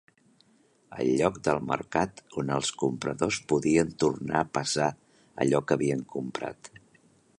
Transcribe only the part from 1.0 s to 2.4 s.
El lloc del mercat